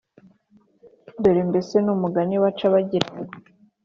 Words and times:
dore 1.21 1.41
mbese 1.49 1.73
nk’umgani 1.83 2.35
baca 2.43 2.65
bagira 2.73 3.07
ngo 3.15 3.31